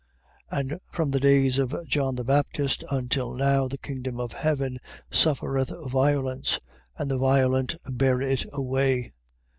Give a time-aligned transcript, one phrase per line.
[0.51, 0.57] 11:12.
[0.59, 4.79] And from the days of John the Baptist until now, the kingdom of heaven
[5.11, 6.59] suffereth violence,
[6.97, 9.11] and the violent bear it away.